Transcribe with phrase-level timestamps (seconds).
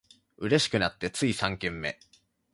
[0.39, 1.99] 嬉しくなってつい三軒目